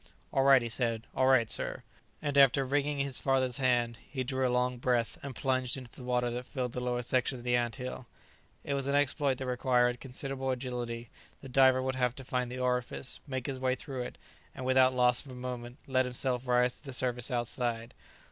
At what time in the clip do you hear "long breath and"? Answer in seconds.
4.49-5.35